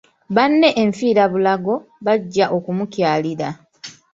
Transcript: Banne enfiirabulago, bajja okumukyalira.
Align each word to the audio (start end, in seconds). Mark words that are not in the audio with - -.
Banne 0.35 0.69
enfiirabulago, 0.83 1.75
bajja 2.05 2.45
okumukyalira. 2.57 3.49